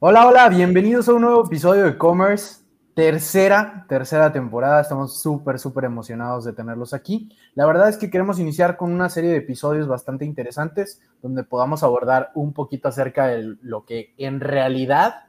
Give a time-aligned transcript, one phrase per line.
[0.00, 2.62] Hola, hola, bienvenidos a un nuevo episodio de Commerce,
[2.94, 4.80] tercera, tercera temporada.
[4.80, 7.36] Estamos súper, súper emocionados de tenerlos aquí.
[7.56, 11.82] La verdad es que queremos iniciar con una serie de episodios bastante interesantes donde podamos
[11.82, 15.24] abordar un poquito acerca de lo que en realidad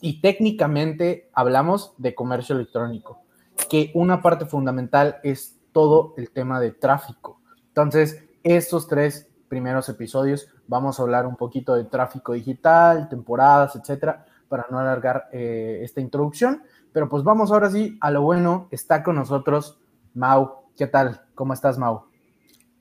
[0.00, 3.24] y técnicamente hablamos de comercio electrónico,
[3.68, 7.42] que una parte fundamental es todo el tema de tráfico.
[7.68, 14.26] Entonces, estos tres primeros episodios vamos a hablar un poquito de tráfico digital, temporadas, etcétera,
[14.48, 16.62] para no alargar eh, esta introducción.
[16.92, 18.68] Pero pues vamos ahora sí a lo bueno.
[18.70, 19.78] Está con nosotros
[20.14, 20.70] Mau.
[20.76, 21.22] ¿Qué tal?
[21.34, 22.06] ¿Cómo estás, Mau?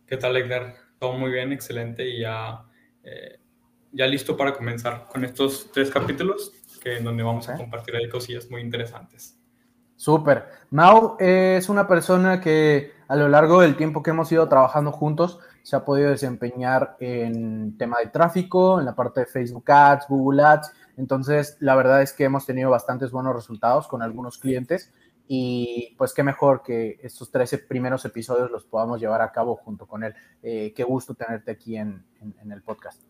[0.05, 0.75] ¿Qué tal, Edgar?
[0.99, 2.63] Todo muy bien, excelente y ya,
[3.03, 3.39] eh,
[3.91, 6.51] ya listo para comenzar con estos tres capítulos
[6.81, 9.37] que, en donde vamos a compartir ahí cosillas muy interesantes.
[9.95, 10.45] Súper.
[10.71, 15.39] Mau es una persona que a lo largo del tiempo que hemos ido trabajando juntos
[15.65, 20.43] se ha podido desempeñar en tema de tráfico, en la parte de Facebook Ads, Google
[20.43, 20.71] Ads.
[20.95, 24.93] Entonces, la verdad es que hemos tenido bastantes buenos resultados con algunos clientes
[25.27, 29.87] y pues qué mejor que estos 13 primeros episodios los podamos llevar a cabo junto
[29.87, 30.13] con él.
[30.43, 33.01] Eh, qué gusto tenerte aquí en, en, el podcast.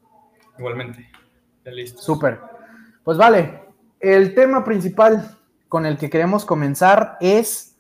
[0.58, 1.10] Igualmente.
[1.66, 2.02] listo.
[2.02, 2.40] Súper.
[3.04, 3.64] Pues vale,
[4.00, 5.38] el tema principal
[5.68, 7.78] con el que queremos comenzar es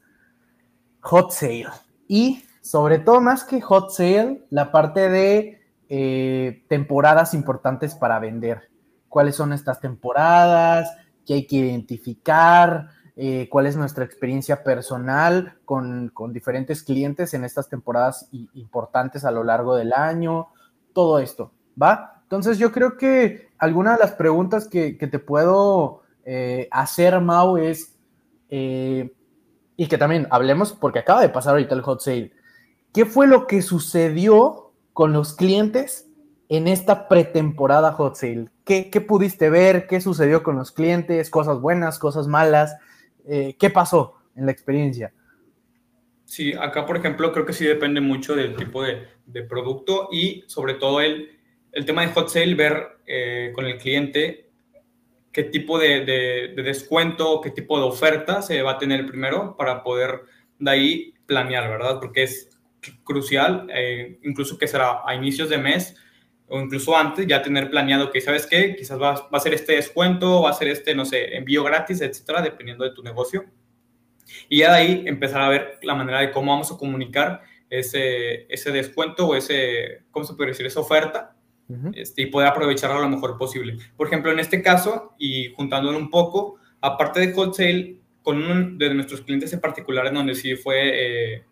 [0.99, 1.69] Hot Sale.
[2.09, 8.71] Y sobre todo más que hot sale, la parte de eh, temporadas importantes para vender.
[9.07, 10.89] ¿Cuáles son estas temporadas?
[11.27, 12.87] ¿Qué hay que identificar?
[13.15, 19.43] Eh, ¿Cuál es nuestra experiencia personal con, diferentes clientes en estas temporadas importantes a lo
[19.43, 20.47] largo del año?
[20.91, 22.19] Todo esto, ¿va?
[22.23, 27.95] Entonces yo creo que alguna de las preguntas que, te puedo eh, hacer, Mau, es,
[28.49, 32.33] y que también hablemos, porque acaba de pasar ahorita el hot sale,
[32.95, 36.09] ¿Qué fue lo que sucedió con los clientes
[36.47, 38.47] en esta pretemporada hot sale?
[38.63, 39.85] ¿Qué, pudiste ver?
[39.85, 41.29] ¿Qué sucedió con los clientes?
[41.29, 42.77] ¿Cosas buenas, cosas malas?
[43.27, 45.11] Eh, ¿Qué pasó en la experiencia?
[46.23, 49.05] Sí, acá por ejemplo creo que sí depende mucho del tipo de,
[49.43, 51.37] producto y sobre todo el,
[51.73, 54.49] el, tema de hot sale, ver eh, con el cliente
[55.33, 59.83] qué tipo de, de, descuento, qué tipo de oferta se va a tener primero para
[59.83, 60.21] poder
[60.59, 61.99] de ahí planear, ¿verdad?
[61.99, 62.54] Porque es
[63.03, 65.95] crucial, eh, incluso que será a inicios de mes
[66.47, 68.75] o incluso antes, ya tener planeado que, ¿sabes qué?
[68.75, 72.01] Quizás va, va a ser este descuento, va a ser este, no sé, envío gratis,
[72.01, 73.45] etcétera, dependiendo de tu negocio.
[74.49, 78.45] Y ya de ahí empezar a ver la manera de cómo vamos a comunicar ese,
[78.53, 80.65] ese descuento o ese, ¿cómo se puede decir?
[80.65, 81.35] Esa oferta
[81.93, 83.77] este, y poder aprovecharla lo mejor posible.
[83.97, 88.93] Por ejemplo, en este caso, y juntándolo un poco, aparte de wholesale, con uno de
[88.93, 91.43] nuestros clientes en particular, en donde sí fue eh,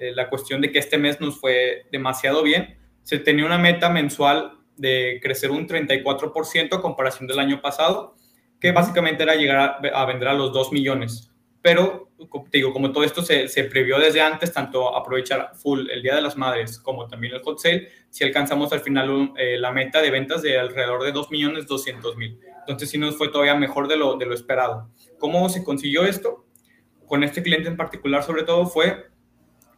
[0.00, 2.78] eh, la cuestión de que este mes nos fue demasiado bien.
[3.02, 8.16] Se tenía una meta mensual de crecer un 34% a comparación del año pasado,
[8.58, 11.30] que básicamente era llegar a, vender a los 2 millones.
[11.60, 12.08] Pero,
[12.50, 16.14] te digo, como todo esto se, se, previó desde antes, tanto aprovechar full el Día
[16.14, 20.00] de las Madres como también el hot sale, si alcanzamos al final eh, la meta
[20.00, 22.40] de ventas de alrededor de 2 millones 200 mil.
[22.60, 24.88] Entonces sí nos fue todavía mejor de lo, de lo esperado.
[25.18, 26.46] ¿Cómo se consiguió esto?
[27.06, 29.09] Con este cliente en particular, sobre todo, fue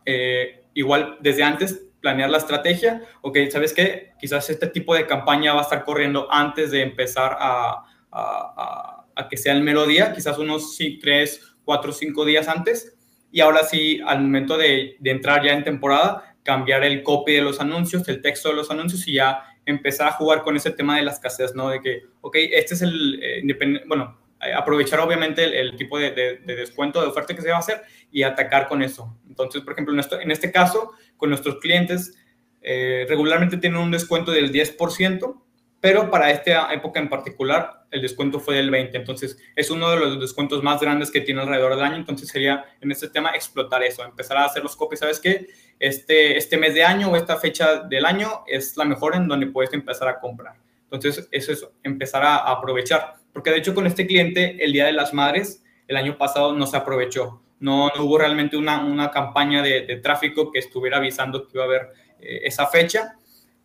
[0.04, 4.12] eh, igual desde antes planear la estrategia, ok, ¿sabes qué?
[4.20, 9.36] Quizás este tipo de campaña va a estar corriendo antes de empezar a, a, que
[9.36, 12.96] sea el mero día, quizás unos 3, 4, 5 días antes,
[13.30, 17.42] y ahora sí, al momento de, de, entrar ya en temporada, cambiar el copy de
[17.42, 20.96] los anuncios, el texto de los anuncios y ya empezar a jugar con ese tema
[20.96, 21.68] de las escasez, ¿no?
[21.68, 23.42] De que, ok, este es el, eh,
[23.86, 24.18] bueno,
[24.50, 28.66] aprovechar obviamente el, tipo de, descuento, de oferta que se va a hacer y atacar
[28.66, 29.16] con eso.
[29.28, 32.16] Entonces, por ejemplo, en, este caso, con nuestros clientes,
[32.60, 35.42] eh, regularmente tienen un descuento del 10%,
[35.80, 38.90] pero para esta época en particular, el descuento fue del 20%.
[38.94, 41.96] Entonces, es uno de los descuentos más grandes que tiene alrededor del año.
[41.96, 45.00] Entonces, sería en este tema explotar eso, empezar a hacer los copies.
[45.00, 45.48] ¿Sabes qué?
[45.78, 49.46] Este, este mes de año o esta fecha del año es la mejor en donde
[49.46, 50.54] puedes empezar a comprar.
[50.90, 54.92] Entonces, eso es empezar a aprovechar porque de hecho con este cliente el Día de
[54.92, 57.42] las Madres el año pasado no se aprovechó.
[57.60, 61.66] No, no hubo realmente una, una campaña de, tráfico que estuviera avisando que iba a
[61.66, 63.16] haber eh, esa fecha.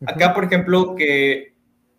[0.06, 1.54] Acá, por ejemplo, que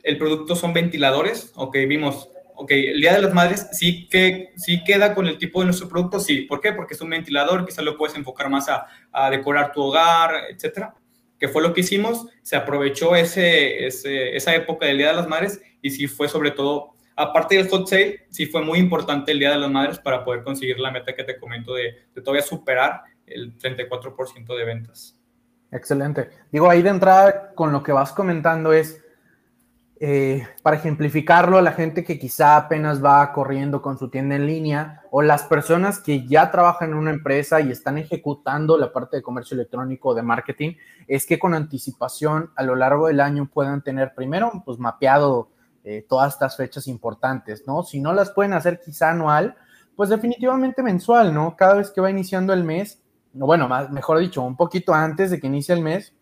[0.05, 4.85] el producto son ventiladores, ok, vimos, ok, el Día de las Madres sí, que, sí
[4.85, 6.43] queda con el tipo de nuestro producto, sí.
[6.43, 6.73] ¿Por qué?
[6.73, 10.94] Porque es un ventilador, quizás lo puedes enfocar más a, a decorar tu hogar, etcétera.
[11.37, 15.29] Que fue lo que hicimos, se aprovechó ese, ese, esa época del Día de las
[15.29, 19.41] Madres y sí fue sobre todo aparte del hot sale, sí fue muy importante el
[19.41, 23.03] Día de las Madres para poder conseguir la meta que te comento de, todavía superar
[23.26, 25.19] el 34% de ventas.
[25.73, 26.31] Excelente.
[26.53, 29.05] Digo, ahí de entrada con lo que vas comentando es,
[29.99, 35.03] eh, para ejemplificarlo, la gente que quizá apenas va corriendo con su tienda en línea
[35.11, 39.23] o las personas que ya trabajan en una empresa y están ejecutando la parte de
[39.23, 40.75] comercio electrónico o de marketing,
[41.09, 45.50] es que con anticipación a lo largo del año puedan tener primero pues mapeado
[45.85, 47.83] eh, todas estas fechas importantes, ¿no?
[47.83, 49.57] Si no las pueden hacer quizá anual,
[49.97, 51.57] pues definitivamente mensual, ¿no?
[51.57, 53.03] Cada vez que va iniciando el mes,
[53.33, 56.13] bueno, mejor dicho, un poquito antes de que inicie el mes,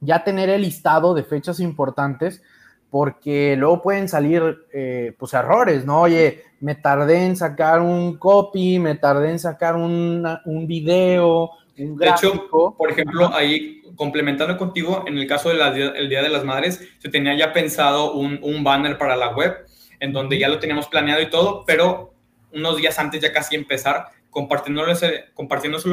[0.00, 2.42] ya tener el listado de fechas importantes
[2.90, 6.02] porque luego pueden salir eh, pues errores, ¿no?
[6.02, 12.32] Oye, me tardé en sacar un copy, me tardé en sacar un video, un gráfico.
[12.32, 16.88] De hecho, por ejemplo, ahí complementando contigo, en el caso del Día de las Madres,
[16.96, 19.66] se tenía ya pensado un, un banner para la web,
[20.00, 22.14] en donde ya lo teníamos planeado y todo, pero
[22.50, 24.94] unos días antes ya casi empezar, compartiéndolo,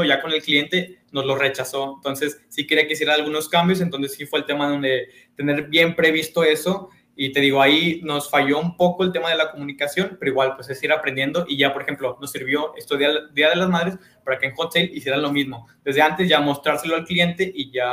[0.06, 1.96] ya con el cliente, nos lo rechazó.
[1.98, 5.94] Entonces, sí quería que hiciera algunos cambios, entonces sí fue el tema donde tener bien
[5.94, 6.90] previsto eso.
[7.18, 10.56] Y te digo, ahí nos falló un poco el tema de la comunicación, pero igual,
[10.56, 11.46] pues es ir aprendiendo.
[11.50, 14.56] Y ya, por ejemplo, nos sirvió esto Día, Día de las Madres para que en
[14.56, 15.68] Hot Sale hicieran lo mismo.
[15.84, 17.90] Desde antes ya mostrárselo al cliente y ya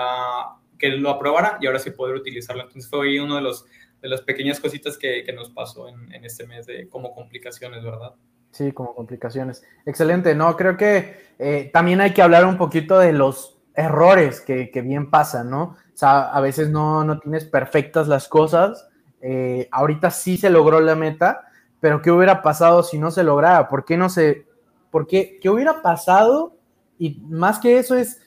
[0.79, 2.62] que lo aprobara y ahora sí poder utilizarlo.
[2.62, 3.65] Entonces fue uno de los
[4.05, 8.12] de las pequeñas cositas que, que nos pasó en, este mes de como complicaciones, ¿verdad?
[8.50, 9.65] Sí, como complicaciones.
[9.87, 14.69] Excelente, no, creo que eh, también hay que hablar un poquito de los errores que,
[14.85, 15.62] bien pasan, ¿no?
[15.62, 18.87] O sea, a veces no, no tienes perfectas las cosas.
[19.26, 21.47] Eh, ahorita sí se logró la meta,
[21.81, 23.71] pero ¿qué hubiera pasado si no se lograra?
[23.71, 24.47] ¿Por qué no se...?
[24.91, 25.38] ¿Por qué?
[25.41, 26.59] ¿Qué hubiera pasado?
[26.99, 28.21] Y más que eso es,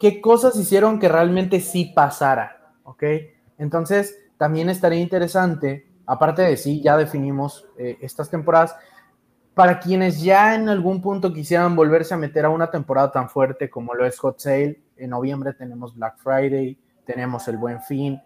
[0.00, 2.72] ¿qué cosas hicieron que realmente sí pasara?
[2.82, 3.04] ¿Ok?
[3.56, 8.74] Entonces, también estaría interesante, aparte de sí, ya definimos eh, estas temporadas,
[9.54, 13.70] para quienes ya en algún punto quisieran volverse a meter a una temporada tan fuerte
[13.70, 18.20] como lo es Hot Sale, en noviembre tenemos Black Friday, tenemos el Buen Fin,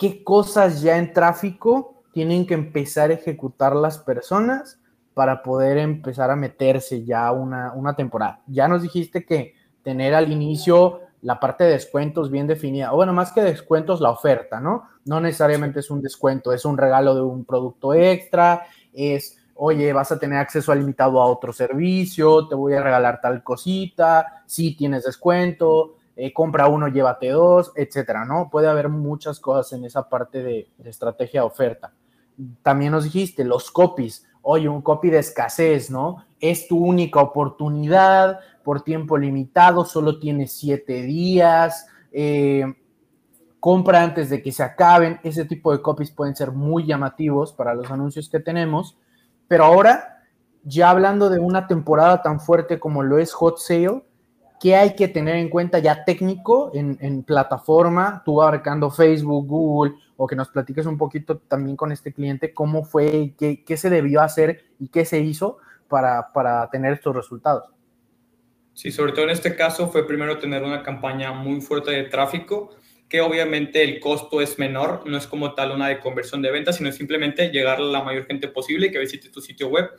[0.00, 4.80] ¿qué cosas ya en tráfico tienen que empezar a ejecutar las personas
[5.12, 8.40] para poder empezar a meterse ya una, una temporada?
[8.46, 9.52] Ya nos dijiste que
[9.82, 14.10] tener al inicio la parte de descuentos bien definida, o bueno, más que descuentos, la
[14.10, 14.88] oferta, ¿no?
[15.04, 18.62] No necesariamente es un descuento, es un regalo de un producto extra,
[18.94, 23.42] es oye, vas a tener acceso limitado a otro servicio, te voy a regalar tal
[23.42, 28.48] cosita, si tienes descuento, eh, compra uno, llévate dos, etcétera, ¿no?
[28.50, 31.92] Puede haber muchas cosas en esa parte de, estrategia de oferta.
[32.62, 36.24] También nos dijiste, los copies, oye, un copy de escasez, ¿no?
[36.40, 42.64] Es tu única oportunidad por tiempo limitado, solo tienes siete días, eh,
[43.58, 47.74] compra antes de que se acaben, ese tipo de copies pueden ser muy llamativos para
[47.74, 48.96] los anuncios que tenemos
[49.50, 50.22] pero ahora,
[50.62, 54.04] ya hablando de una temporada tan fuerte como lo es Hot Sale,
[54.60, 58.22] ¿qué hay que tener en cuenta ya técnico en, plataforma?
[58.24, 62.84] Tú abarcando Facebook, Google, o que nos platiques un poquito también con este cliente, cómo
[62.84, 65.58] fue, qué, qué se debió hacer y qué se hizo
[65.88, 67.64] para, para tener estos resultados.
[68.74, 72.70] Sí, sobre todo en este caso fue primero tener una campaña muy fuerte de tráfico
[73.10, 76.76] que obviamente el costo es menor, no es como tal una de conversión de ventas,
[76.76, 79.90] sino simplemente llegar a la mayor gente posible que visite tu sitio web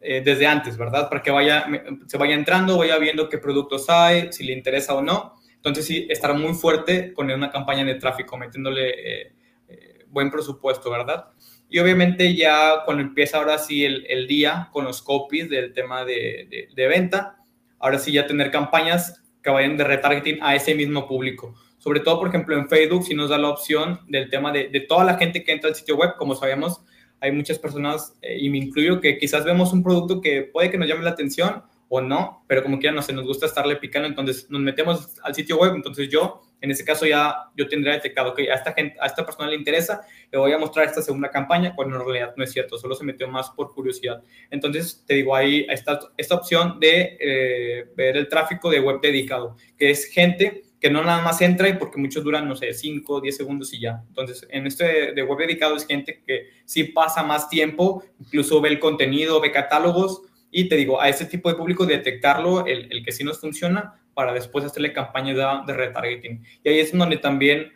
[0.00, 1.08] eh, desde antes, ¿verdad?
[1.08, 1.66] Para que vaya,
[2.06, 5.36] se vaya entrando, vaya viendo qué productos hay, si le interesa o no.
[5.54, 9.32] Entonces sí, estar muy fuerte con una campaña de tráfico, metiéndole eh,
[9.68, 11.28] eh, buen presupuesto, ¿verdad?
[11.68, 16.72] Y obviamente ya cuando empieza ahora sí el, día con los copies del tema de,
[16.76, 17.38] venta,
[17.80, 22.18] ahora sí ya tener campañas que vayan de retargeting a ese mismo público sobre todo,
[22.18, 25.44] por ejemplo, en Facebook, si nos da la opción del tema de toda la gente
[25.44, 26.80] que entra al sitio web, como sabemos,
[27.26, 30.78] hay muchas personas, eh, y me incluyo, que quizás vemos un producto que puede que
[30.78, 34.08] nos llame la atención o no, pero como quiera, no sé, nos gusta estarle picando,
[34.08, 38.34] entonces nos metemos al sitio web, entonces yo, en ese caso ya, yo tendría detectado
[38.34, 41.30] que a esta gente, a esta persona le interesa, le voy a mostrar esta segunda
[41.30, 44.22] campaña, cuando en realidad no es cierto, solo se metió más por curiosidad.
[44.50, 49.56] Entonces, te digo, ahí está esta opción de eh, ver el tráfico de web dedicado,
[49.76, 53.14] que es gente que no nada más entra y porque muchos duran, no sé, 5
[53.14, 54.02] o 10 segundos y ya.
[54.08, 58.68] Entonces, en este de web dedicado es gente que sí pasa más tiempo, incluso ve
[58.68, 63.04] el contenido, ve catálogos y te digo, a ese tipo de público detectarlo, el, el
[63.04, 66.42] que sí nos funciona, para después hacerle campaña de, de retargeting.
[66.64, 67.70] Y ahí es donde también,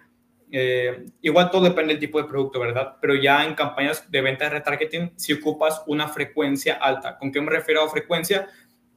[0.51, 2.97] eh, igual todo depende del tipo de producto, ¿verdad?
[2.99, 7.19] Pero ya en campañas de venta de retargeting, si ocupas una frecuencia alta.
[7.19, 8.49] ¿Con qué me refiero a frecuencia?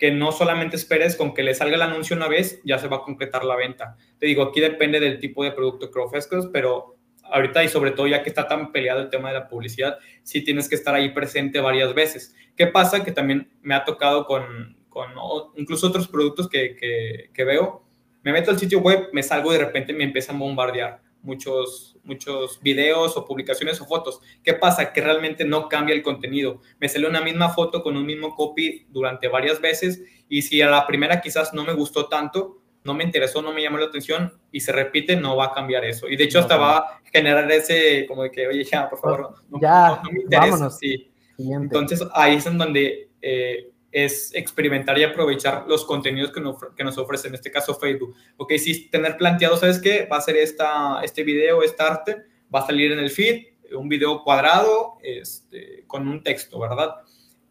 [0.03, 2.98] Que no solamente esperes con que le salga el anuncio una vez, ya se va
[2.98, 3.95] a concretar la venta.
[4.19, 8.07] Te digo, aquí depende del tipo de producto que ofrezcas, pero ahorita y sobre todo
[8.07, 11.13] ya que está tan peleado el tema de la publicidad, sí tienes que estar ahí
[11.13, 12.36] presente varias veces.
[12.57, 13.05] ¿Qué pasa?
[13.05, 15.12] Que también me ha tocado con, con
[15.55, 17.86] incluso otros productos que, que, que, veo.
[18.24, 21.01] Me meto al sitio web, me salgo y de repente me empiezan a bombardear.
[21.24, 24.22] Muchos, muchos videos o publicaciones o fotos.
[24.44, 24.94] ¿Qué pasa?
[24.94, 26.62] Que realmente no cambia el contenido.
[26.80, 30.70] Me sale una misma foto con un mismo copy durante varias veces y si a
[30.70, 34.34] la primera quizás no me gustó tanto, no me interesó, no me llamó la atención
[34.51, 36.08] y se repite, no va a cambiar eso.
[36.08, 39.36] Y de hecho hasta va a generar ese como de que, oye, ya, por favor,
[39.50, 40.70] no, ya, me interesa.
[40.70, 41.10] Sí.
[41.38, 46.83] Entonces ahí es en donde eh, es experimentar y aprovechar los contenidos que nos, que
[46.83, 48.15] nos ofrece, en este caso Facebook.
[48.38, 50.07] Ok, si tener planteado, ¿sabes qué?
[50.12, 52.23] Va a ser esta, este video, esta arte,
[52.53, 53.45] va a salir en el feed,
[53.77, 56.95] un video cuadrado este, con un texto, ¿verdad?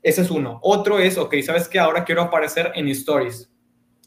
[0.02, 0.58] Ese es uno.
[0.62, 1.78] Otro es, ok, ¿sabes qué?
[1.78, 3.48] Ahora quiero aparecer en stories.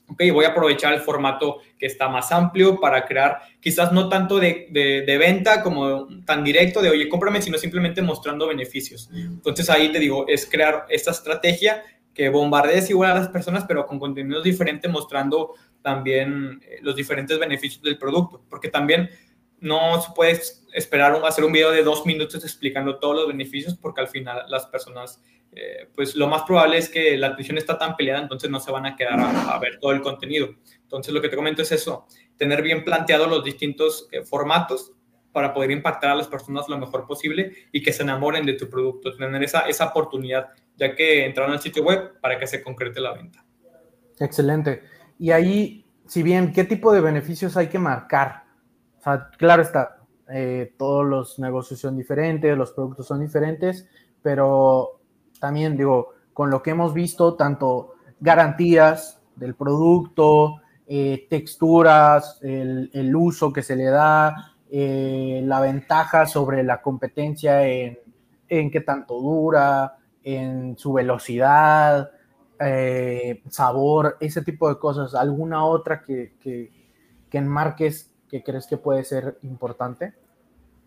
[0.07, 4.39] Ok, voy a aprovechar el formato que está más amplio para crear, quizás no tanto
[4.39, 9.09] de, de, de, venta como tan directo de, oye, cómprame, sino simplemente mostrando beneficios.
[9.11, 11.81] Entonces ahí te digo, es crear esta estrategia
[12.15, 17.37] que bombardees igual a las personas, pero con contenidos diferentes, mostrando también eh, los diferentes
[17.37, 19.09] beneficios del producto, porque también
[19.59, 20.41] no se puede
[20.73, 24.65] esperar hacer un video de dos minutos explicando todos los beneficios, porque al final las
[24.67, 28.59] personas, eh, pues lo más probable es que la atención está tan peleada, entonces no
[28.59, 30.49] se van a quedar a, ver todo el contenido.
[30.83, 32.07] Entonces lo que te comento es eso,
[32.37, 34.93] tener bien planteados los distintos eh, formatos
[35.35, 38.69] para poder impactar a las personas lo mejor posible y que se enamoren de tu
[38.69, 43.01] producto, tener esa, esa oportunidad ya que entraron al sitio web para que se concrete
[43.01, 43.43] la venta.
[44.17, 44.83] Excelente.
[45.19, 48.45] Y ahí, si bien, ¿qué tipo de beneficios hay que marcar?
[49.37, 49.97] Claro está,
[50.29, 53.89] eh, todos los negocios son diferentes, los productos son diferentes,
[54.21, 55.01] pero
[55.37, 63.51] también digo, con lo que hemos visto, tanto garantías del producto, eh, texturas, el, uso
[63.51, 67.97] que se le da, eh, la ventaja sobre la competencia en,
[68.49, 72.11] en qué tanto dura, en su velocidad,
[72.59, 75.15] eh, sabor, ese tipo de cosas.
[75.15, 76.73] ¿Alguna otra que, que,
[77.29, 80.13] que enmarques que crees que puede ser importante?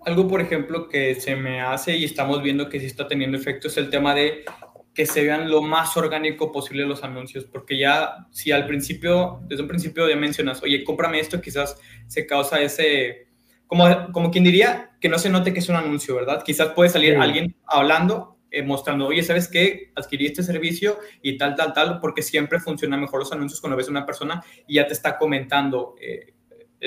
[0.04, 3.68] Algo, por ejemplo, que se me hace y estamos viendo que sí está teniendo efecto
[3.68, 4.44] es el tema de
[4.92, 9.62] que se vean lo más orgánico posible los anuncios, porque ya si al principio, desde
[9.62, 13.27] un principio ya mencionas, oye, cómprame esto, quizás se causa ese,
[13.68, 16.42] como, como quien diría, que no se note que es un anuncio, ¿verdad?
[16.42, 19.92] Quizás puede salir alguien hablando eh, mostrando, oye, ¿sabes qué?
[19.94, 23.88] Adquirí este servicio y tal, tal, tal, porque siempre funciona mejor los anuncios cuando ves
[23.88, 26.32] a una persona y ya te está comentando eh,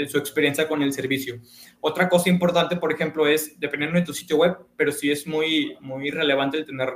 [0.07, 1.39] su experiencia con el servicio.
[1.79, 5.77] Otra cosa importante, por ejemplo, es, dependiendo de tu sitio web, pero sí es muy,
[5.81, 6.89] muy relevante el tener,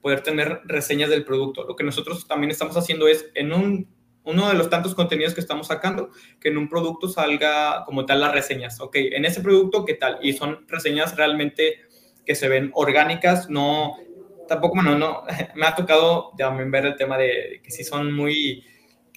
[0.00, 1.64] poder tener reseñas del producto.
[1.64, 3.88] Lo que nosotros también estamos haciendo es, en un,
[4.28, 8.20] uno de los tantos contenidos que estamos sacando, que en un producto salga como tal
[8.20, 8.78] las reseñas.
[8.78, 10.18] Ok, en ese producto, ¿qué tal?
[10.22, 11.80] Y son reseñas realmente
[12.26, 13.96] que se ven orgánicas, no
[14.46, 15.22] tampoco, bueno, no,
[15.54, 18.64] me ha tocado también ver el tema de que si son muy,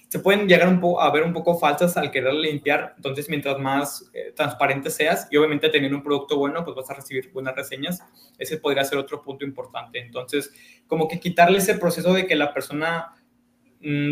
[0.08, 3.60] se pueden llegar un poco, a ver un poco falsas al querer limpiar, entonces mientras
[3.60, 7.56] más eh, transparente seas y obviamente teniendo un producto bueno, pues vas a recibir buenas
[7.56, 8.02] reseñas,
[8.38, 10.00] ese podría ser otro punto importante.
[10.00, 10.54] Entonces,
[10.88, 13.16] como que quitarle ese proceso de que la persona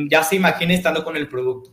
[0.09, 1.71] ya se imagine estando con el producto.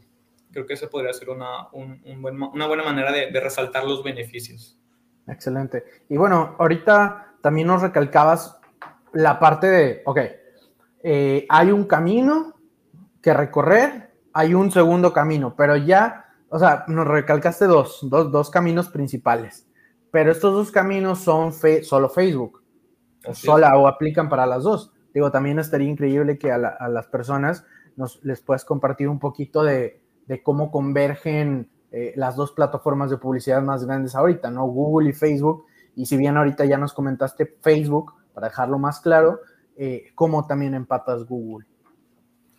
[0.52, 4.78] Creo que ese podría ser una, un, una buena manera de, de resaltar los beneficios.
[5.28, 5.84] Excelente.
[6.08, 8.58] Y bueno, ahorita también nos recalcabas
[9.12, 10.18] la parte de, ok,
[11.02, 12.54] eh, hay un camino
[13.22, 18.50] que recorrer, hay un segundo camino, pero ya, o sea, nos recalcaste dos, dos, dos
[18.50, 19.66] caminos principales,
[20.10, 22.62] pero estos dos caminos son solo Facebook,
[23.24, 24.92] o, sola, o aplican para las dos.
[25.14, 27.64] Digo, también estaría increíble que a, las personas
[27.96, 33.16] nos, les puedas compartir un poquito de, de cómo convergen eh, las dos plataformas de
[33.16, 34.66] publicidad más grandes ahorita, ¿no?
[34.66, 35.64] Google y Facebook.
[35.94, 39.40] Y si bien ahorita ya nos comentaste Facebook, para dejarlo más claro,
[39.76, 41.66] eh, cómo también empatas Google.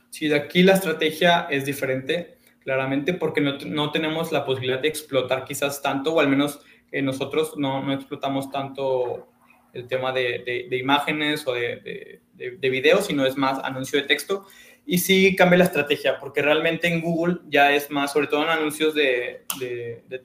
[0.10, 4.88] Sí, de aquí la estrategia es diferente, claramente, porque no, no tenemos la posibilidad de
[4.88, 6.62] explotar quizás tanto, o al menos
[7.04, 9.28] nosotros no, no, explotamos tanto
[9.74, 14.46] el tema de, de, imágenes o de, de, videos, sino es más anuncio de texto.
[14.88, 18.50] Y sí cambia la estrategia, porque realmente en Google ya es más, sobre todo en
[18.50, 19.46] anuncios de,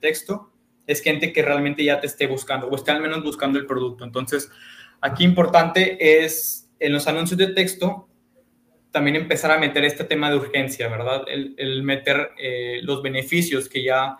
[0.00, 0.50] texto,
[0.86, 4.04] es gente que realmente ya te esté buscando o esté al menos buscando el producto.
[4.04, 4.50] Entonces,
[5.02, 8.08] Aquí importante es en los anuncios de texto
[8.92, 11.24] también empezar a meter este tema de urgencia, ¿verdad?
[11.26, 14.16] El, meter eh, los beneficios que ya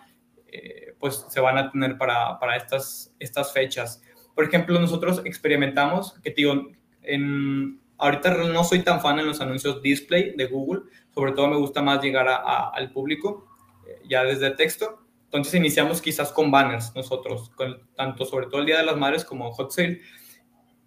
[0.48, 4.02] eh, pues se van a tener para, para, estas, estas fechas.
[4.34, 6.72] Por ejemplo, nosotros experimentamos, que digo,
[7.02, 10.82] en, ahorita no soy tan fan en los anuncios display de Google,
[11.14, 13.46] sobre todo me gusta más llegar al público
[13.86, 14.98] eh, ya desde texto.
[15.24, 17.50] Entonces iniciamos quizás con banners nosotros,
[17.96, 20.00] tanto sobre todo el Día de las Madres como Hot Sale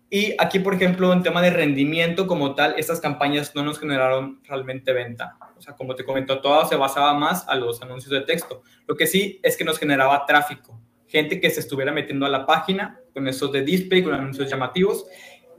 [0.10, 4.39] y aquí, por ejemplo, en tema de rendimiento como tal, estas campañas no nos generaron
[4.43, 5.38] realmente venta.
[5.57, 8.62] O sea, como te comentó, todo se basaba más a los anuncios de texto.
[8.88, 10.79] Lo que sí es que nos generaba tráfico.
[11.07, 15.05] gente que se estuviera metiendo a la página con esos de display, con anuncios llamativos.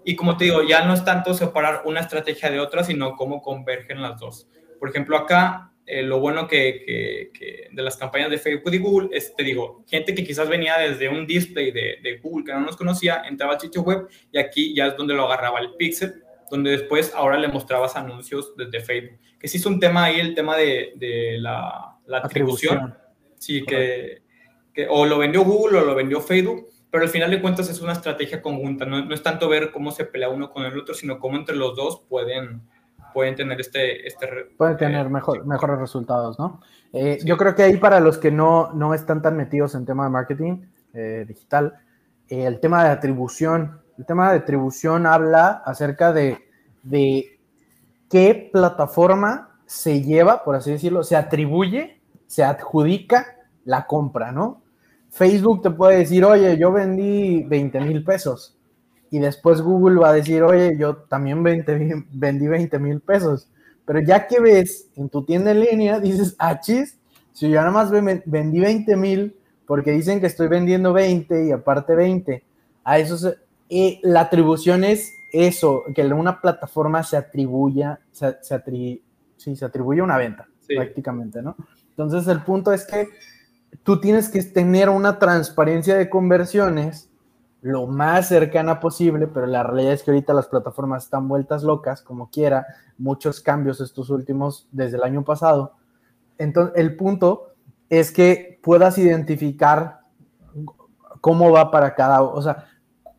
[0.08, 3.42] Y como te digo, ya no es tanto separar una estrategia de otra, sino cómo
[3.42, 4.48] convergen las dos.
[4.78, 7.32] Por ejemplo, acá eh, lo bueno que,
[7.72, 11.08] de las campañas de Facebook y Google es, te digo, gente que quizás venía desde
[11.08, 14.72] un display de, de, Google que no nos conocía, entraba al sitio web y aquí
[14.76, 16.22] ya es donde lo agarraba el pixel,
[16.52, 19.18] donde después ahora le mostrabas anuncios desde Facebook.
[19.40, 22.96] Que sí es un tema ahí, el tema de, de la, la atribución.
[23.38, 24.22] Sí, que,
[24.72, 27.80] que, o lo vendió Google o lo vendió Facebook, pero al final de cuentas es
[27.80, 30.94] una estrategia conjunta, no, no es tanto ver cómo se pelea uno con el otro,
[30.94, 32.62] sino cómo entre los dos pueden
[33.16, 34.06] pueden tener este...
[34.06, 34.28] este
[34.58, 36.60] pueden eh, tener mejor, mejores resultados, ¿no?
[36.92, 40.04] Eh, yo creo que ahí para los que no, no están tan metidos en tema
[40.04, 41.78] de marketing eh, digital,
[42.28, 46.46] el tema de atribución, el tema de atribución habla acerca de,
[46.82, 47.38] de
[48.10, 54.60] qué plataforma se lleva, por así decirlo, se atribuye, se adjudica la compra, ¿no?
[55.16, 58.54] Facebook te puede decir, oye, yo vendí 20 mil pesos
[59.10, 63.48] y después Google va a decir, oye, yo también vendí 20 mil pesos.
[63.86, 66.98] Pero ya que ves en tu tienda en línea, dices, ah, chis,
[67.32, 71.94] si yo nada más vendí 20 mil, porque dicen que estoy vendiendo 20 y aparte
[71.94, 72.44] 20,
[72.84, 73.38] a eso se,
[74.02, 78.62] la atribución es eso, que una plataforma se atribuya, se, se,
[79.38, 81.56] sí, se atribuye una venta, prácticamente, ¿no?
[81.88, 83.08] Entonces el punto es que
[83.82, 87.10] tú tienes que tener una transparencia de conversiones
[87.62, 92.02] lo más cercana posible, pero la realidad es que ahorita las plataformas están vueltas locas,
[92.02, 92.66] como quiera,
[92.98, 95.74] muchos cambios estos últimos desde el año pasado.
[96.38, 97.48] Entonces, el punto
[97.88, 100.00] es que puedas identificar
[101.20, 102.66] cómo va para cada, o sea,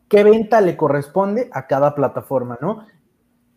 [0.08, 2.86] qué venta le corresponde a cada plataforma, ¿no?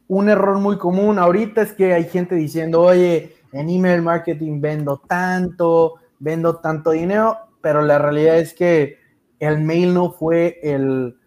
[0.07, 4.97] Un error muy común ahorita es que hay gente diciendo, oye, en email marketing vendo
[5.07, 8.99] tanto, vendo tanto dinero, pero la realidad es que
[9.39, 11.17] el mail no fue el,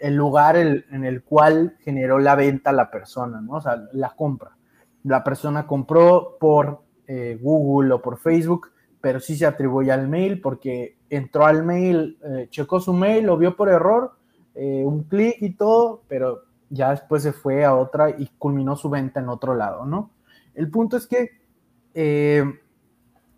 [0.00, 3.54] lugar en el cual generó la venta la persona, ¿no?
[3.54, 4.56] O sea, la compra.
[5.02, 10.40] La persona compró por eh, Google o por Facebook, pero sí se atribuye al mail
[10.40, 14.12] porque entró al mail, eh, checó su mail, lo vio por error,
[14.54, 18.88] eh, un clic y todo, pero ya después se fue a otra y culminó su
[18.88, 20.10] venta en otro lado, ¿no?
[20.54, 21.42] El punto es que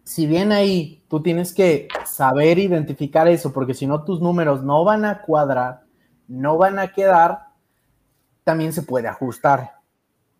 [0.04, 4.84] si bien ahí tú tienes que saber identificar eso, porque si no tus números no
[4.84, 5.82] van a cuadrar,
[6.28, 7.46] no van a quedar,
[8.44, 9.72] también se puede ajustar.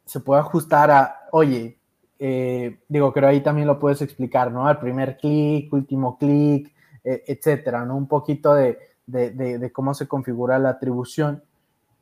[0.05, 1.79] Se puede ajustar a, oye,
[2.19, 4.67] eh, digo, creo ahí también lo puedes explicar, ¿no?
[4.67, 6.73] Al primer clic, último clic,
[7.03, 7.97] e, etcétera, ¿no?
[7.97, 11.43] Un poquito de, de, cómo se configura la atribución,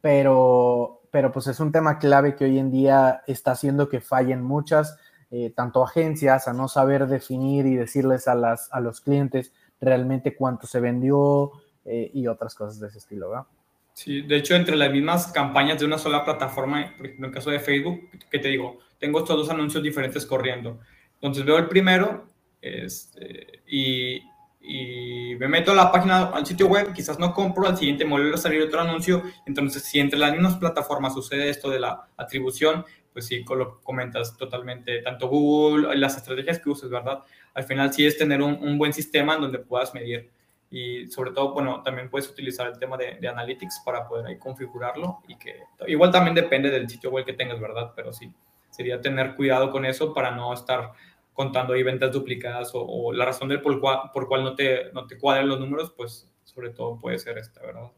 [0.01, 4.42] pero, pero pues es un tema clave que hoy en día está haciendo que fallen
[4.42, 4.98] muchas
[5.34, 10.36] eh, tanto agencias a no saber definir y decirles a, las, a los clientes realmente
[10.36, 11.52] cuánto se vendió
[11.86, 13.46] eh, y otras cosas de ese estilo, ¿verdad?
[13.94, 17.34] Sí, de hecho, entre las mismas campañas de una sola plataforma, por ejemplo, en el
[17.34, 20.80] caso de Facebook, que te digo, tengo estos dos anuncios diferentes corriendo.
[21.14, 22.26] Entonces veo el primero
[22.60, 24.22] este, y,
[24.60, 28.10] y me meto a la página, al sitio web, quizás no compro, al siguiente me
[28.12, 29.22] vuelve a salir otro anuncio.
[29.46, 34.37] Entonces, si entre las mismas plataformas sucede esto de la atribución, pues sí, lo comentas
[34.37, 37.22] totalmente, tanto Google, las estrategias que uses, ¿verdad?
[37.55, 40.31] Al final sí es tener un, buen sistema en donde puedas medir
[40.70, 45.18] y sobre todo, bueno, también puedes utilizar el tema de, Analytics para poder ahí configurarlo
[45.29, 47.92] y que igual también depende del sitio web que tengas, ¿verdad?
[47.94, 48.33] Pero sí,
[48.70, 50.92] sería tener cuidado con eso para no estar
[51.35, 55.07] contando ahí ventas duplicadas o, la razón del por cual, por cual no, te, no
[55.07, 57.90] te cuadran los números, pues sobre todo puede ser esta, ¿verdad?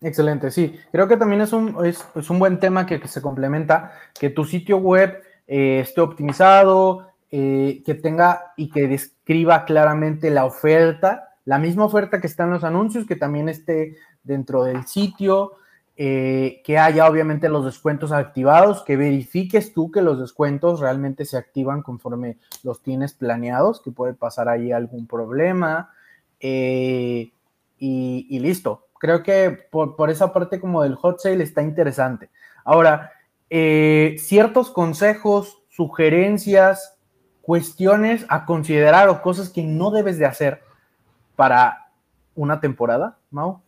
[0.00, 0.78] Excelente, sí.
[0.92, 4.76] Creo que también es un, es, un buen tema que, se complementa, que tu sitio
[4.78, 11.84] web eh, esté optimizado, eh, que tenga y que describa claramente la oferta, la misma
[11.84, 15.52] oferta que está en los anuncios, que también esté dentro del sitio,
[15.96, 21.38] eh, que haya obviamente los descuentos activados, que verifiques tú que los descuentos realmente se
[21.38, 25.90] activan conforme los tienes planeados, que puede pasar ahí algún problema.
[26.38, 27.32] y,
[28.38, 32.30] listo creo que por, esa parte como del hot sale está interesante.
[32.64, 33.12] Ahora,
[33.50, 36.98] eh, ciertos consejos, sugerencias,
[37.42, 40.62] cuestiones a considerar o cosas que no debes de hacer
[41.36, 41.92] para
[42.34, 43.62] una temporada, Mau.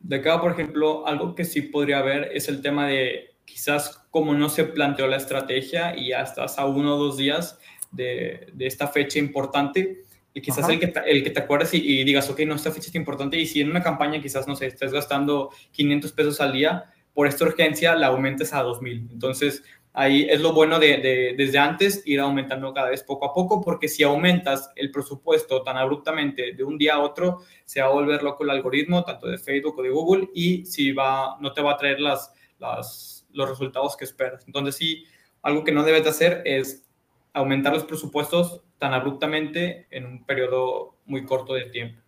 [0.00, 4.34] De acá, por ejemplo, algo que sí podría haber es el tema de quizás como
[4.34, 7.58] no se planteó la estrategia y ya estás a uno o dos días
[7.92, 10.02] de, de esta fecha importante,
[10.36, 12.94] y quizás el que, el que te acuerdes y, digas, ok, no, esta fecha es
[12.94, 13.38] importante.
[13.38, 17.26] Y si en una campaña quizás, no sé, estés gastando 500 pesos al día, por
[17.26, 19.08] esta urgencia la aumentes a 2000.
[19.12, 23.62] Entonces, ahí es lo bueno de, desde antes ir aumentando cada vez poco a poco,
[23.62, 27.92] porque si aumentas el presupuesto tan abruptamente de un día a otro, se va a
[27.92, 31.62] volver loco el algoritmo, tanto de Facebook o de Google, y si va, no te
[31.62, 34.44] va a traer las, las, los resultados que esperas.
[34.46, 35.06] Entonces, sí,
[35.40, 36.86] algo que no debes de hacer es
[37.32, 42.00] aumentar los presupuestos tan abruptamente en un periodo muy corto de tiempo.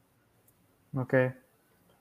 [0.94, 1.14] Ok.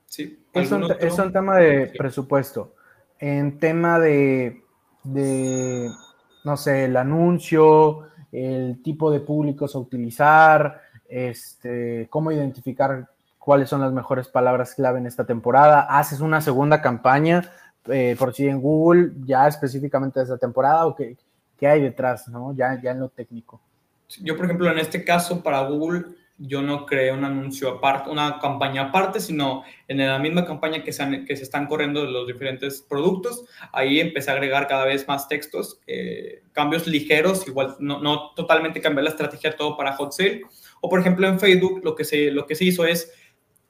[0.05, 0.45] Sí.
[0.53, 2.73] Es un, es un tema de presupuesto.
[3.19, 4.63] En tema de
[5.13, 5.89] de,
[6.43, 13.07] no sé, el anuncio, el tipo de públicos a utilizar, este, cómo identificar
[13.39, 15.81] cuáles son las mejores palabras clave en esta temporada.
[15.81, 17.49] Haces una segunda campaña
[17.85, 21.15] eh, por si en Google, ya específicamente de esta temporada, o qué,
[21.57, 22.53] qué hay detrás, ¿no?
[22.53, 23.61] Ya, ya en lo técnico.
[24.21, 26.05] Yo, por ejemplo, en este caso, para Google,
[26.37, 30.93] yo no creé un anuncio aparte, una campaña aparte, sino en la misma campaña que
[30.93, 35.27] se, que se están corriendo los diferentes productos, ahí empecé a agregar cada vez más
[35.27, 40.43] textos, eh, cambios ligeros, igual no, no, totalmente cambiar la estrategia todo para hot sale.
[40.79, 43.11] O por ejemplo en Facebook lo que se, lo que se hizo es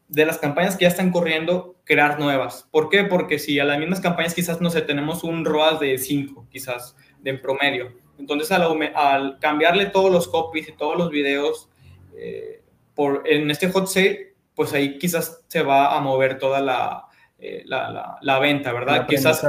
[0.09, 2.67] de las campañas que ya están corriendo, crear nuevas.
[2.71, 3.03] ¿Por qué?
[3.05, 6.95] Porque si a las mismas campañas quizás, no sé, tenemos un ROAS de 5, quizás,
[7.19, 7.93] de promedio.
[8.17, 11.69] Entonces, al, al cambiarle todos los copies y todos los videos,
[12.15, 12.61] eh,
[12.95, 17.05] por, en este hot sale, pues ahí quizás se va a mover toda la,
[17.37, 19.05] eh, la, la, venta, ¿verdad?
[19.07, 19.45] quizás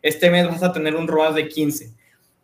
[0.00, 1.92] este mes vas a tener un ROAS de 15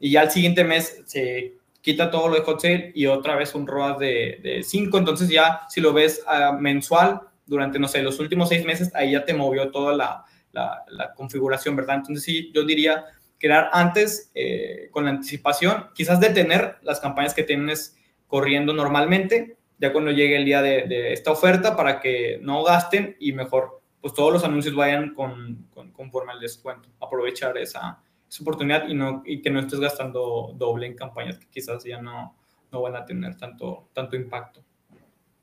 [0.01, 3.55] y ya el siguiente mes se quita todo lo de hot sale y otra vez
[3.55, 8.03] un ROAS de, de 5, entonces ya si lo ves uh, mensual durante, no sé,
[8.03, 11.97] los últimos seis meses, ahí ya te movió toda la, la configuración, ¿verdad?
[11.97, 13.05] Entonces sí, yo diría
[13.45, 17.95] crear antes eh, con la anticipación, quizás detener las campañas que tienes
[18.27, 23.35] corriendo normalmente, ya cuando llegue el día de, esta oferta para que no gasten y
[23.35, 26.89] mejor, pues todos los anuncios vayan con, con conforme al descuento.
[26.99, 31.47] Aprovechar esa, esa, oportunidad y, no, y que no estés gastando doble en campañas que
[31.51, 32.35] quizás ya no,
[32.73, 34.65] no van a tener tanto, tanto impacto.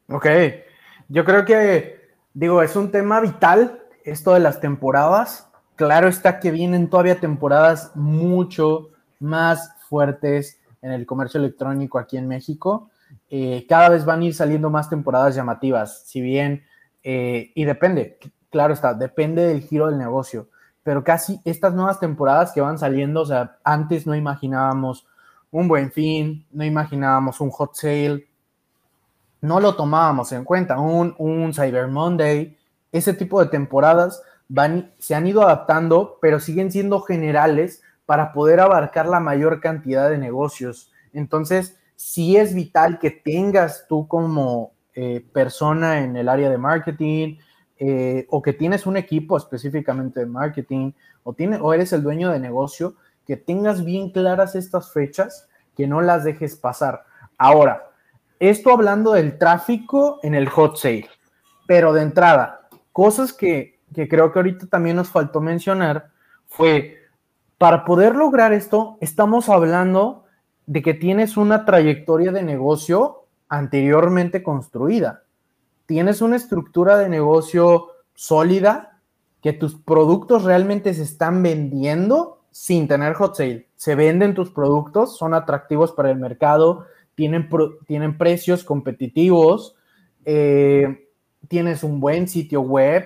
[0.10, 0.26] Ok,
[1.08, 5.51] yo creo que, digo, es un tema vital esto de las temporadas.
[5.82, 8.90] Claro está que vienen todavía temporadas mucho
[9.20, 12.92] más fuertes en el comercio electrónico aquí en México.
[13.32, 16.64] Eh, cada vez van a ir saliendo más temporadas llamativas, si bien,
[17.04, 18.20] eh, y depende,
[18.52, 20.50] claro está, depende del giro del negocio,
[20.84, 25.08] pero casi estas nuevas temporadas que van saliendo, o sea, antes no imaginábamos
[25.50, 28.28] un buen fin, no imaginábamos un hot sale,
[29.42, 32.56] no lo tomábamos en cuenta, un, un Cyber Monday,
[32.92, 34.22] ese tipo de temporadas
[34.98, 40.18] se han ido adaptando, pero siguen siendo generales para poder abarcar la mayor cantidad de
[40.18, 40.92] negocios.
[41.14, 47.38] Entonces, sí es vital que tengas tú como eh, persona en el área de marketing
[47.78, 50.92] eh, o que tienes un equipo específicamente de marketing
[51.24, 55.88] o, tiene, o eres el dueño de negocio, que tengas bien claras estas fechas, que
[55.88, 57.06] no las dejes pasar.
[57.38, 57.92] Ahora,
[58.40, 61.10] esto hablando del tráfico en el hot sale,
[61.68, 66.10] pero de entrada, cosas que, que creo que ahorita también nos faltó mencionar
[66.48, 66.98] fue,
[67.58, 70.26] para poder lograr esto, estamos hablando
[70.66, 75.24] de que tienes una trayectoria de negocio anteriormente construida.
[75.86, 79.00] Tienes una estructura de negocio sólida,
[79.42, 83.68] que tus productos realmente se están vendiendo sin tener hot sale.
[83.76, 87.50] Se venden tus productos, son atractivos para el mercado, tienen,
[87.88, 89.76] tienen precios competitivos,
[90.26, 91.08] eh,
[91.48, 93.06] tienes un buen sitio web,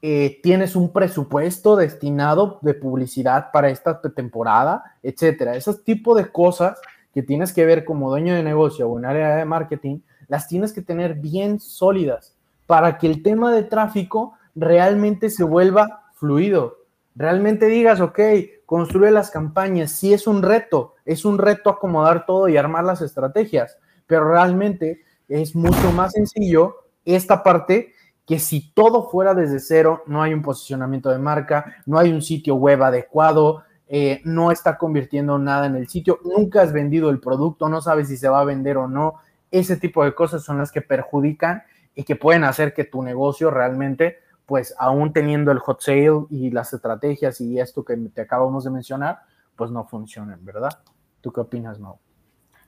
[0.00, 5.56] eh, tienes un presupuesto destinado de publicidad para esta temporada, etcétera.
[5.56, 6.78] Esos tipos de cosas
[7.12, 10.72] que tienes que ver como dueño de negocio o en área de marketing, las tienes
[10.72, 16.76] que tener bien sólidas para que el tema de tráfico realmente se vuelva fluido.
[17.16, 18.20] Realmente digas, ok,
[18.66, 23.00] construye las campañas, sí es un reto, es un reto acomodar todo y armar las
[23.00, 27.94] estrategias, pero realmente es mucho más sencillo esta parte
[28.28, 32.20] que si todo fuera desde cero, no hay un posicionamiento de marca, no hay un
[32.20, 37.20] sitio web adecuado, eh, no está convirtiendo nada en el sitio, nunca has vendido el
[37.20, 39.14] producto, no sabes si se va a vender o no.
[39.50, 41.62] Ese tipo de cosas son las que perjudican
[41.94, 46.50] y que pueden hacer que tu negocio realmente, pues aún teniendo el hot sale y
[46.50, 49.20] las estrategias y esto que te acabamos de mencionar,
[49.56, 50.82] pues no funcionen, ¿verdad?
[51.22, 51.96] ¿Tú qué opinas, Mau?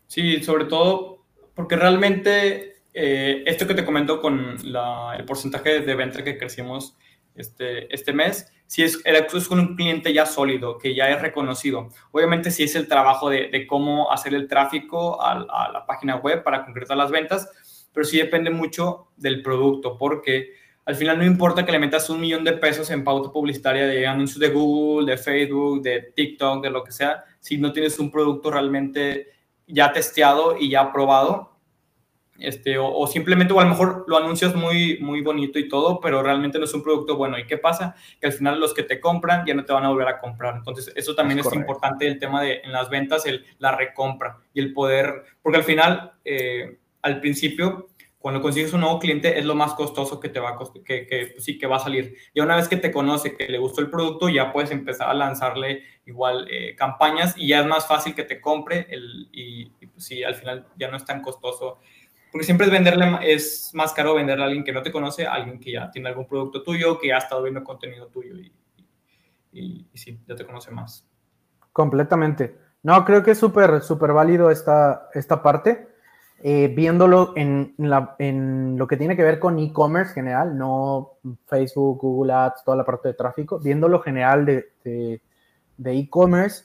[0.06, 1.18] Sí, sobre todo
[1.54, 6.96] porque realmente eh, esto que te comento con el porcentaje de venta que crecimos
[7.34, 11.88] este, este mes, si es, es con un cliente ya sólido, que ya es reconocido.
[12.12, 16.64] Obviamente si es el trabajo de, cómo hacer el tráfico a, la página web para
[16.64, 17.48] concretar las ventas,
[17.92, 20.52] pero sí depende mucho del producto, porque
[20.84, 24.06] al final no importa que le metas un millón de pesos en pauta publicitaria de
[24.06, 28.10] anuncios de Google, de Facebook, de TikTok, de lo que sea, si no tienes un
[28.10, 29.28] producto realmente
[29.66, 31.59] ya testeado y ya probado,
[32.40, 36.22] este, o, simplemente, o a lo mejor lo anuncias muy, muy bonito y todo, pero
[36.22, 37.38] realmente no es un producto bueno.
[37.38, 37.94] ¿Y qué pasa?
[38.20, 40.56] Que al final los que te compran ya no te van a volver a comprar.
[40.56, 44.60] Entonces, eso también es, importante el tema de en las ventas, el, la recompra y
[44.60, 47.88] el poder, porque al final, eh, al principio,
[48.20, 51.30] cuando consigues un nuevo cliente es lo más costoso que te va a que, que
[51.32, 52.14] pues sí que va a salir.
[52.34, 55.14] Y una vez que te conoce, que le gustó el producto, ya puedes empezar a
[55.14, 59.86] lanzarle igual eh, campañas y ya es más fácil que te compre el, y, y
[59.86, 61.78] pues sí, al final ya no es tan costoso
[62.30, 65.34] porque siempre es venderle, es más caro venderle a alguien que no te conoce, a
[65.34, 68.52] alguien que ya tiene algún producto tuyo, que ha estado viendo contenido tuyo y,
[69.52, 71.06] y, sí, ya te conoce más.
[71.72, 72.56] Completamente.
[72.82, 75.88] No, creo que es súper, súper válido esta, esta parte.
[76.42, 81.98] Eh, viéndolo en, la, en, lo que tiene que ver con e-commerce general, no Facebook,
[82.00, 85.20] Google Ads, toda la parte de tráfico, viéndolo general de
[85.84, 86.64] e-commerce,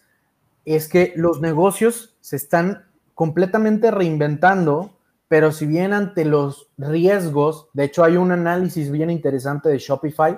[0.63, 4.94] es que los negocios se están completamente reinventando
[5.27, 10.37] pero si bien ante los riesgos, de hecho hay un análisis bien interesante de Shopify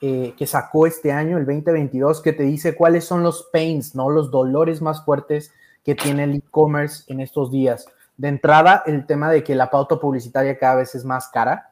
[0.00, 4.10] eh, que sacó este año, el 2022, que te dice cuáles son los pains, ¿no?
[4.10, 5.52] Los dolores más fuertes
[5.84, 7.86] que tiene el e-commerce en estos días.
[8.16, 11.70] De entrada, el tema de que la pauta publicitaria cada vez es más cara.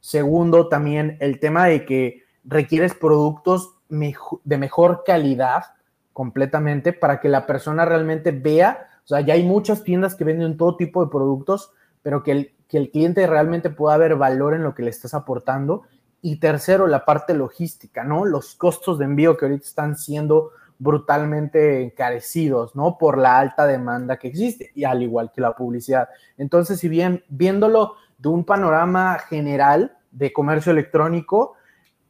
[0.00, 5.64] Segundo, también el tema de que requieres productos de mejor calidad
[6.12, 8.88] completamente para que la persona realmente vea.
[9.04, 12.54] O sea, ya hay muchas tiendas que venden todo tipo de productos, pero que el,
[12.68, 15.82] que el cliente realmente pueda ver valor en lo que le estás aportando.
[16.22, 18.24] Y tercero, la parte logística, ¿no?
[18.24, 22.96] Los costos de envío que ahorita están siendo brutalmente encarecidos, ¿no?
[22.98, 26.08] Por la alta demanda que existe, y al igual que la publicidad.
[26.38, 31.54] Entonces, si bien viéndolo de un panorama general de comercio electrónico,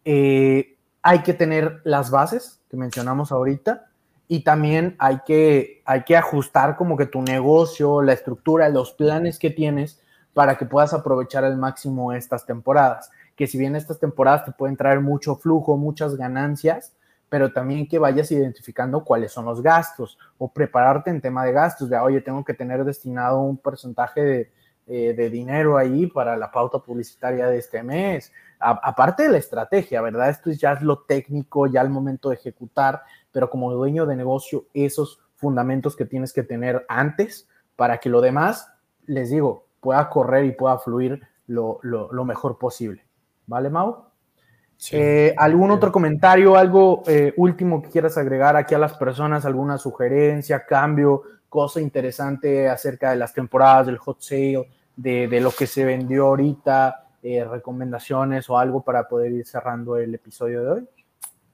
[0.05, 3.90] eh, hay que tener las bases que mencionamos ahorita,
[4.33, 9.41] y también hay que, hay que ajustar como que tu negocio, la estructura, los planes
[9.41, 10.01] que tienes
[10.33, 13.11] para que puedas aprovechar al máximo estas temporadas.
[13.35, 16.95] Que si bien estas temporadas te pueden traer mucho flujo, muchas ganancias,
[17.29, 21.91] pero también que vayas identificando cuáles son los gastos o prepararte en tema de gastos,
[21.91, 24.53] de, oye, tengo que tener destinado un porcentaje de,
[24.87, 28.33] eh, dinero ahí para la pauta publicitaria de este mes.
[28.61, 30.29] aparte de la estrategia, ¿verdad?
[30.29, 34.67] Esto ya es lo técnico, ya el momento de ejecutar, pero como dueño de negocio,
[34.75, 38.71] esos fundamentos que tienes que tener antes para que lo demás,
[39.07, 43.05] les digo, pueda correr y pueda fluir lo, mejor posible.
[43.47, 44.05] ¿Vale, Mau?
[44.93, 49.45] Eh, ¿Algún otro comentario, algo eh, último que quieras agregar aquí a las personas?
[49.45, 55.67] ¿Alguna sugerencia, cambio, cosa interesante acerca de las temporadas, del hot sale, de, lo que
[55.67, 60.89] se vendió ahorita, eh, recomendaciones o algo para poder ir cerrando el episodio de hoy?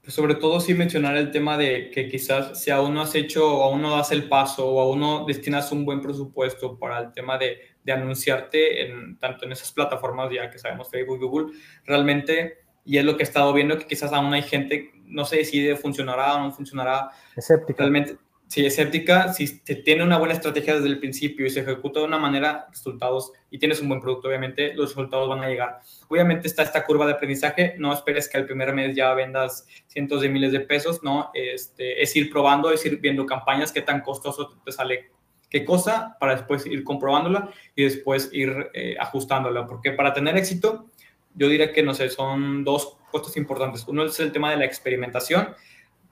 [0.07, 3.45] Pues sobre todo sí mencionar el tema de que quizás si aún no has hecho
[3.45, 7.13] o aún no das el paso o aún no destinas un buen presupuesto para el
[7.13, 12.59] tema de, de anunciarte en, tanto en esas plataformas ya que sabemos Facebook, Google, realmente,
[12.85, 15.75] y es lo que he estado viendo, que quizás aún hay gente, no se decide
[15.75, 17.11] funcionará o no funcionará.
[17.35, 17.83] Escéptica.
[17.83, 18.17] Realmente,
[18.49, 22.01] si es escéptica, si se tiene una buena estrategia desde el principio y se ejecuta
[22.01, 25.81] de una manera, resultados, y tienes un buen producto, obviamente los resultados van a llegar.
[26.09, 30.21] Obviamente está esta curva de aprendizaje, no esperes que al primer mes ya vendas cientos
[30.21, 31.31] de miles de pesos, ¿no?
[31.35, 35.11] Este, es ir probando, es ir viendo campañas, qué tan costoso te sale
[35.51, 40.87] qué cosa, para después ir comprobándola y después ir eh, ajustándola, porque para tener éxito,
[41.35, 43.85] yo diría que, no sé, son dos costos importantes.
[43.87, 45.55] Uno es el tema de la experimentación,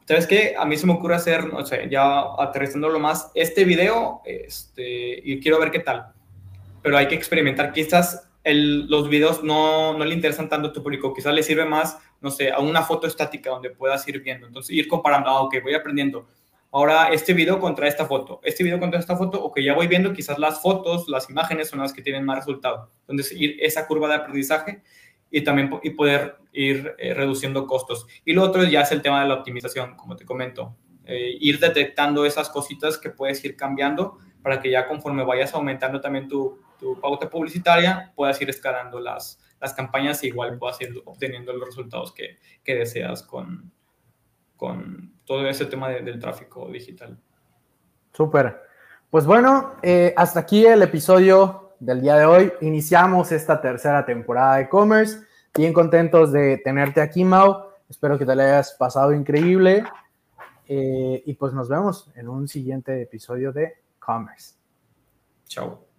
[0.06, 0.54] ¿Sabes qué?
[0.58, 5.40] A mí se me ocurre hacer, no sé, ya aterrizándolo más, este video, este, y
[5.40, 6.12] quiero ver qué tal.
[6.82, 7.72] Pero hay que experimentar.
[7.72, 11.14] Quizás el, los videos no, no, le interesan tanto a tu público.
[11.14, 14.46] Quizás le sirve más, no sé, a una foto estática donde puedas ir viendo.
[14.46, 16.26] Entonces, ir comparando, ah, ok, voy aprendiendo.
[16.70, 20.12] Ahora, este video contra esta foto, este video contra esta foto, ok, ya voy viendo,
[20.12, 22.90] quizás las fotos, las imágenes son las que tienen más resultado.
[23.08, 24.82] Entonces, ir esa curva de aprendizaje
[25.34, 28.06] y también y poder ir eh, reduciendo costos.
[28.24, 30.76] Y lo otro ya es el tema de la optimización, como te comento.
[31.04, 36.00] Eh, ir detectando esas cositas que puedes ir cambiando para que ya conforme vayas aumentando
[36.00, 41.02] también tu, tu pauta publicitaria, puedas ir escalando las, las campañas e igual puedas ir
[41.04, 43.72] obteniendo los resultados que, que deseas con,
[44.56, 47.18] con todo ese tema del tráfico digital.
[48.12, 48.62] Súper.
[49.10, 52.52] Pues bueno, eh, hasta aquí el episodio del día de hoy.
[52.62, 55.18] Iniciamos esta tercera temporada de e-commerce.
[55.54, 57.66] Bien contentos de tenerte aquí, Mau.
[57.88, 59.84] Espero que te la hayas pasado increíble.
[60.66, 64.54] Eh, y pues nos vemos en un siguiente episodio de Commerce.
[65.46, 65.93] Chao.